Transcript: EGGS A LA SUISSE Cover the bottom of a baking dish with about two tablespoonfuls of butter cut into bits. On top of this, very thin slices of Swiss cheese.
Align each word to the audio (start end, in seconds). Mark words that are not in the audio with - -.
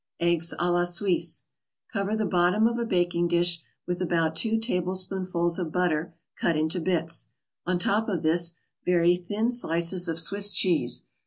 EGGS 0.19 0.55
A 0.57 0.71
LA 0.71 0.83
SUISSE 0.85 1.45
Cover 1.93 2.15
the 2.15 2.25
bottom 2.25 2.65
of 2.65 2.79
a 2.79 2.85
baking 2.85 3.27
dish 3.27 3.59
with 3.85 4.01
about 4.01 4.35
two 4.35 4.57
tablespoonfuls 4.57 5.59
of 5.59 5.71
butter 5.71 6.15
cut 6.35 6.57
into 6.57 6.79
bits. 6.79 7.27
On 7.67 7.77
top 7.77 8.09
of 8.09 8.23
this, 8.23 8.55
very 8.83 9.15
thin 9.15 9.51
slices 9.51 10.07
of 10.07 10.19
Swiss 10.19 10.53
cheese. 10.53 11.05